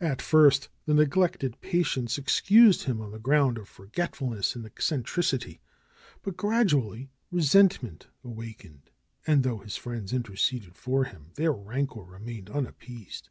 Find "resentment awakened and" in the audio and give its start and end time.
7.30-9.44